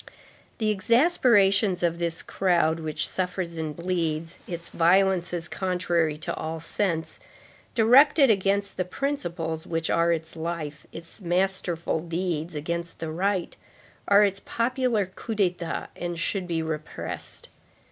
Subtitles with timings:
[0.57, 7.19] The exasperations of this crowd which suffers and bleeds, its violences contrary to all sense,
[7.75, 13.55] directed against the principles which are its life, its masterful deeds against the right,
[14.07, 17.49] are its popular coups d'état and should be repressed.